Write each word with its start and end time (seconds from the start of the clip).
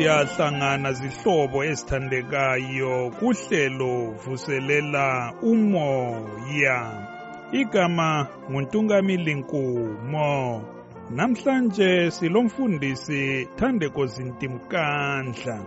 siyahlangana 0.00 0.92
zihlobo 0.92 1.58
ezithandekayo 1.70 3.10
kuhlelo 3.18 3.94
vuselela 4.24 5.32
umoya. 5.42 6.78
Igama 7.52 8.26
nguntungamili 8.50 9.34
nkumo 9.34 10.62
namhlanje 11.10 12.10
silomfundisi 12.10 13.48
Thandeko 13.56 14.06
Zintimkandla. 14.06 15.58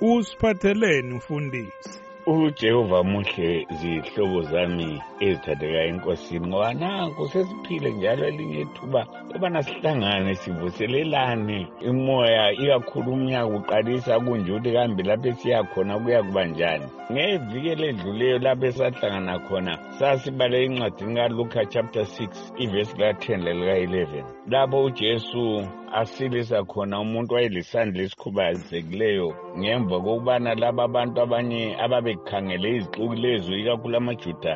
Usiphatheleni 0.00 1.14
mfundisi. 1.14 2.00
Ujehova 2.26 3.02
muhle 3.02 3.66
zihlobo 3.70 4.42
zami 4.42 5.02
ezithandekayo 5.26 5.88
enkosini 5.90 6.46
ngoba 6.48 6.74
nanku 6.74 7.28
sesiphile 7.32 7.90
njalo 7.92 8.22
elinye 8.30 8.60
ithuba 8.60 9.06
lobana 9.32 9.62
sihlangane 9.62 10.34
sivuselelane. 10.34 11.66
Imoya 11.80 12.52
ikakhulu 12.52 13.12
umnyaka 13.12 13.46
uqalisa 13.56 14.20
kunje 14.20 14.52
ukuthi 14.52 14.72
kambe 14.72 15.02
lapho 15.02 15.28
esiyakhona 15.28 15.98
kuya 15.98 16.22
kuba 16.22 16.44
njani. 16.44 16.86
Ngeviki 17.12 17.68
eledluleyo 17.68 18.38
lapho 18.38 18.66
esahlangana 18.66 19.38
khona 19.38 19.72
sasibale 19.98 20.64
encwadini 20.64 21.14
kaluka 21.14 21.60
chapter 21.66 22.02
6 22.02 22.28
ivesi 22.62 22.94
lika-10 22.96 23.38
lelika-11 23.44 24.24
lapho 24.52 24.84
ujesu 24.84 25.66
asilisa 25.92 26.64
khona 26.64 27.00
umuntu 27.00 27.34
wayelisandla 27.34 28.02
esikhubazekileyo 28.02 29.28
ngemva 29.58 29.96
kokubana 30.00 30.54
laba 30.54 30.82
abantu 30.84 31.16
abanye 31.20 31.62
ababekhangele 31.84 32.68
izixuku 32.76 33.14
lezo 33.14 33.52
ikakhulu 33.60 33.96
amajuda 33.96 34.52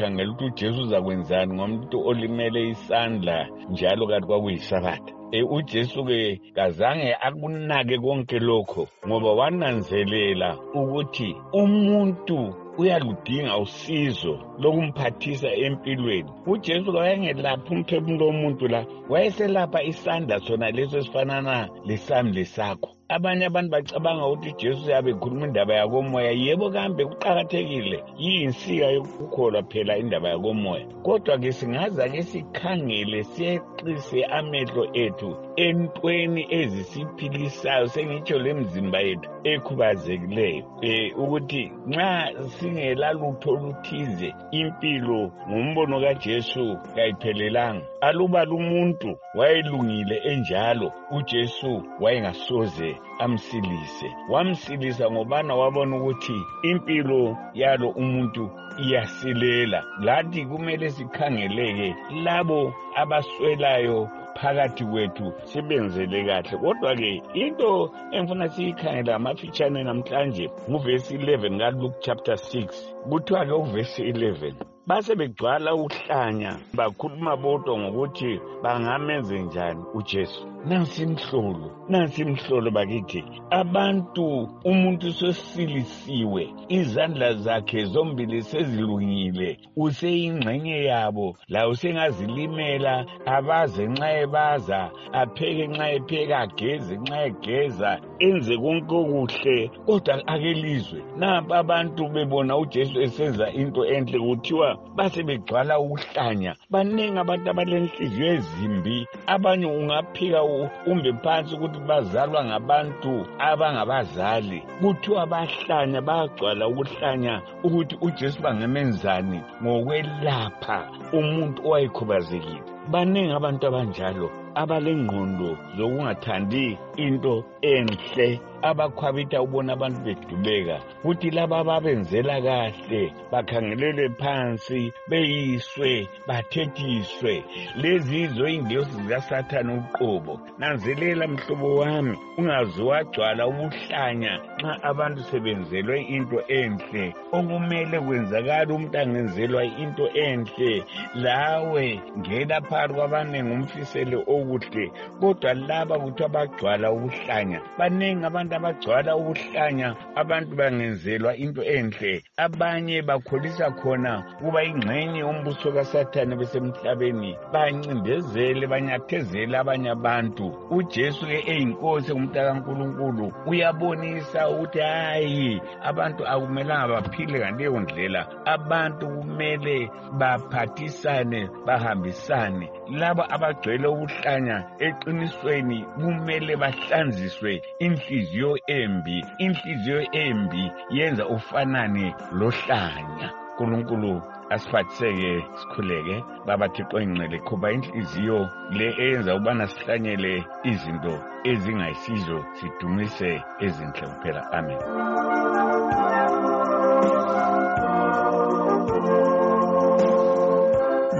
babekhangele 0.00 0.30
ukuthi 0.30 0.44
ujesu 0.66 0.82
uzakwenzani? 0.82 1.54
Ngomuntu 1.54 2.06
olimele 2.08 2.68
isandla 2.68 3.48
njalo 3.70 4.06
kanti 4.06 4.26
kwakuyisabatha 4.26 5.12
e 5.32 5.42
ujesu-ke 5.42 6.40
kazange 6.54 7.14
akunake 7.20 7.98
konke 7.98 8.38
lokho 8.38 8.88
ngoba 9.06 9.32
wananzelela 9.32 10.56
ukuthi 10.74 11.36
umuntu 11.52 12.54
uyaludinga 12.78 13.58
usizo 13.58 14.38
lokumphathisa 14.58 15.50
empilweni. 15.64 16.30
Ujesu 16.46 16.92
kawayengelapha 16.92 17.70
umphefumulo 17.74 18.26
womuntu 18.26 18.68
la 18.68 18.86
wayeselapha 19.08 19.82
isandla 19.82 20.40
sona 20.40 20.70
leso 20.70 20.98
esifanana 20.98 21.68
lesandla 21.84 22.44
sakho. 22.44 22.90
Abanye 23.14 23.44
abantu 23.46 23.70
bacabanga 23.70 24.26
ukuthi 24.26 24.48
ujesu 24.54 24.86
uyabe 24.86 25.10
ekhuluma 25.10 25.46
indaba 25.46 25.74
yakomoya. 25.74 26.30
Yebo 26.44 26.70
kambe 26.70 27.02
kuqakathekile. 27.04 27.98
Yiyinsika 28.22 28.86
yokukholwa 28.96 29.62
phela 29.70 29.98
indaba 29.98 30.28
yakomoya. 30.28 30.86
Kodwa-ke 31.04 31.52
singazake 31.52 32.22
sikhangele 32.22 33.22
siyeqise 33.22 34.24
amehlo 34.24 34.84
ethu 34.94 35.30
entweni 35.56 36.46
ezisiphilisayo 36.50 37.86
sengitsho 37.88 38.38
lemzimba 38.38 38.98
yethu 39.00 39.28
ekhubazekileyo. 39.44 40.64
Um 40.82 41.24
ukuthi 41.24 41.72
nxa 41.88 42.32
singelalutho 42.54 43.50
oluthize 43.50 44.34
impilo 44.50 45.32
ngombono 45.48 46.00
kajesu 46.00 46.78
kayiphelelanga 46.94 47.86
alubala 48.00 48.52
umuntu 48.52 49.18
wayelungile 49.34 50.16
enjalo 50.24 50.92
ujesu 51.10 51.82
wayengasoze 52.00 52.96
amsilise. 53.18 54.16
Wamsilisa 54.28 55.10
ngobana 55.10 55.54
wabona 55.54 55.96
ukuthi 55.96 56.42
impilo 56.62 57.36
yalo 57.54 57.88
umuntu 57.88 58.50
iyasilela. 58.78 59.84
Lathi 60.00 60.46
kumele 60.46 60.90
sikhangeleke 60.90 61.94
labo 62.24 62.74
abaswelayo 62.96 64.08
phakathi 64.34 64.84
kwethu 64.84 65.32
sibenzele 65.44 66.24
kahle. 66.24 66.58
Kodwa-ke 66.58 67.22
into 67.34 67.90
engifuna 68.12 68.48
siyikhangele 68.48 69.12
amafitshane 69.14 69.84
namhlanje 69.84 70.50
nguvesi 70.70 71.16
11 71.16 71.58
kaluke 71.58 71.96
chapter 72.00 72.34
6 72.34 72.66
kuthiwa-ke 73.10 73.52
uvesi 73.52 74.02
11 74.02 74.52
base 74.90 75.14
begcwala 75.14 75.70
ukuhlanya 75.74 76.52
bakhuluma 76.74 77.36
bodwa 77.36 77.78
ngokuthi 77.78 78.40
bangamenze 78.62 79.38
njani 79.42 79.82
ujesu. 79.94 80.46
Nansi 80.68 81.02
imhlolo 81.02 81.68
nansi 81.88 82.22
imhlolo 82.22 82.70
bakithi 82.70 83.24
abantu 83.50 84.24
umuntu 84.70 85.12
sosilisiwe 85.12 86.42
izandla 86.68 87.28
zakhe 87.44 87.84
zombili 87.92 88.42
sezilungile 88.42 89.58
useyingxenye 89.76 90.84
yabo 90.90 91.36
la 91.48 91.68
usengazilimela 91.68 92.94
abaze 93.36 93.86
nxa 93.92 94.10
ebaza 94.22 94.80
apheke 95.20 95.64
nxa 95.72 95.86
epheka 95.96 96.36
ageze 96.44 96.94
nxa 97.02 97.18
egeza 97.28 97.90
enze 98.20 98.56
konke 98.56 98.94
okuhle. 98.94 99.70
Kodwa 99.86 100.14
akelizwe 100.26 101.00
nampa 101.18 101.58
abantu 101.58 102.08
bebona 102.08 102.56
ujesu 102.56 103.00
esenza 103.00 103.50
into 103.52 103.84
enhle 103.86 104.18
kuthiwa 104.18 104.78
base 104.96 105.22
begcwala 105.22 105.78
ukuhlanya. 105.78 106.54
Baningi 106.70 107.18
abantu 107.18 107.50
abalenhliziyo 107.50 108.26
ezimbi. 108.34 109.06
Abanye 109.26 109.66
ungaphika 109.66 110.42
umbe 110.86 111.12
phansi 111.22 111.54
ukuthi 111.54 111.80
bazalwa 111.88 112.44
ngabantu 112.44 113.26
abangabazali. 113.38 114.62
Kuthiwa 114.80 115.26
bahlanya 115.26 116.00
bayagcwala 116.00 116.68
ukuhlanya 116.68 117.42
ukuthi 117.64 117.96
ujesu 118.00 118.42
bangemenzani 118.42 119.40
ngokwelapha 119.62 120.78
umuntu 121.12 121.58
owayekhubazekile. 121.66 122.62
Baningi 122.88 123.32
abantu 123.32 123.66
abanjalo. 123.66 124.30
Abalengqondo 124.54 125.56
zokungathandi 125.76 126.78
into 126.96 127.44
enhle 127.62 128.40
abakhwabitha 128.62 129.42
ukubona 129.42 129.72
abantu 129.72 130.00
bedubeka 130.00 130.76
kuthi 131.02 131.30
laba 131.30 131.58
ababenzela 131.58 132.36
kahle 132.42 133.12
bakhangelelwe 133.32 134.08
phansi 134.20 134.92
beyiswe 135.08 136.08
bathethiswe. 136.28 137.44
Lezi 137.76 138.16
yizo 138.20 138.48
ingilosi 138.48 138.92
zikasathane 139.02 139.72
uqobo. 139.78 140.40
Nanzelela 140.58 141.26
mhlobo 141.28 141.76
wami 141.76 142.16
ungaze 142.38 142.82
wagcwala 142.82 143.46
ubuhlanya 143.48 144.40
nxa 144.58 144.82
abantu 144.82 145.22
sebenzelwe 145.22 146.00
into 146.00 146.38
enhle. 146.48 147.14
Okumele 147.32 148.00
kwenzakala 148.00 148.74
umuntu 148.74 148.98
angenzelwa 148.98 149.64
into 149.64 150.06
enhle. 150.08 150.84
Lawe 151.14 152.00
ngena 152.18 152.60
phakathi 152.60 152.94
kwabaningi 152.94 153.52
umfisele 153.52 154.16
okuhle 154.40 154.90
kodwa 155.20 155.54
laba 155.54 155.98
kuthiwa 155.98 156.28
bagcwala 156.28 156.92
ubuhlanya 156.92 157.60
baningi 157.78 158.24
abantu 158.26 158.54
abagcwala 158.56 159.16
ubuhlanya 159.16 159.88
abantu 160.16 160.56
bangenzelwa 160.56 161.36
into 161.36 161.62
enhle. 161.62 162.22
Abanye 162.36 163.02
bakholisa 163.02 163.70
khona 163.70 164.22
kuba 164.38 164.64
ingxenye 164.64 165.18
yombuso 165.18 165.72
kasathane 165.72 166.36
besemhlabeni 166.36 167.36
bancindezele 167.52 168.66
banyathezele 168.66 169.58
abanye 169.58 169.90
abantu. 169.90 170.46
Ujesu-ke 170.70 171.38
eyinkosi 171.52 172.10
ngumntakankulunkulu 172.12 173.32
uyabonisa 173.46 174.48
ukuthi 174.48 174.80
hayi 174.80 175.60
abantu 175.82 176.22
akumelanga 176.26 176.88
baphile 176.94 177.38
ngaleyo 177.38 177.80
ndlela. 177.80 178.26
Abantu 178.44 179.08
kumele 179.08 179.90
baphathisane 180.18 181.48
bahambisane. 181.66 182.70
Laba 182.90 183.30
abagcwele 183.30 183.86
ubuhlanya 183.88 184.29
eqinisweni 184.78 185.84
kumele 186.00 186.56
bahlanziswe 186.56 187.62
inhliziyo 187.78 188.58
embi. 188.66 189.24
Inhliziyo 189.38 190.12
embi 190.12 190.72
yenza 190.90 191.26
ufanane 191.26 192.14
lohlanya 192.32 193.30
nkulunkulu 193.54 194.22
asiphathiseke 194.50 195.44
sikhuleke. 195.58 196.24
Baba 196.46 196.68
thixo 196.68 197.00
ingcele 197.00 197.38
qhuba 197.38 197.72
inhliziyo 197.72 198.48
le 198.70 198.94
eyenza 198.98 199.34
ukubana 199.34 199.66
sihlanyele 199.66 200.44
izinto 200.64 201.14
ezingayisizo 201.44 202.44
sidumise 202.54 203.42
ezinhle 203.60 204.06
kuphela. 204.08 204.52
Amen. 204.52 204.80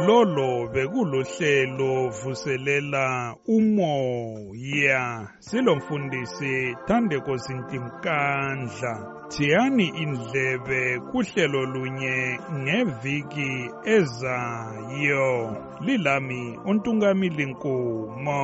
Lolo 0.07 0.60
bekulohlelo 0.73 2.09
vuselela 2.11 3.35
umoya. 3.47 5.29
Silomfundisi 5.39 6.77
Thandeko 6.87 7.37
Zintimkandla 7.37 8.93
thiyani 9.31 9.87
indlebe 10.03 11.01
kuhlelo 11.11 11.67
lunye 11.67 12.39
ngeviki 12.53 13.71
ezayo. 13.85 15.57
Lilami 15.81 16.59
untungamili 16.65 17.47
nkumo 17.47 18.43